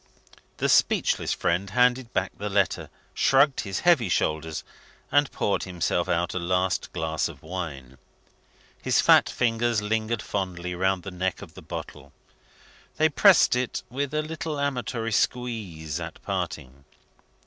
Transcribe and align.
The 0.57 0.67
speechless 0.67 1.31
friend 1.31 1.69
handed 1.69 2.11
back 2.11 2.31
the 2.35 2.49
letter, 2.49 2.89
shrugged 3.13 3.59
his 3.59 3.81
heavy 3.81 4.09
shoulders, 4.09 4.63
and 5.11 5.31
poured 5.31 5.61
himself 5.65 6.09
out 6.09 6.33
a 6.33 6.39
last 6.39 6.91
glass 6.91 7.27
of 7.27 7.43
wine. 7.43 7.99
His 8.81 8.99
fat 8.99 9.29
fingers 9.29 9.79
lingered 9.79 10.23
fondly 10.23 10.73
round 10.73 11.03
the 11.03 11.11
neck 11.11 11.43
of 11.43 11.53
the 11.53 11.61
bottle. 11.61 12.13
They 12.97 13.09
pressed 13.09 13.55
it 13.55 13.83
with 13.91 14.11
a 14.15 14.23
little 14.23 14.59
amatory 14.59 15.11
squeeze 15.11 15.99
at 15.99 16.19
parting. 16.23 16.83